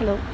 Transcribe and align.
hello. 0.00 0.24